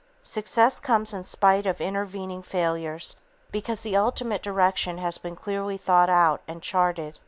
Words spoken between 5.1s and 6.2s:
been clearly thought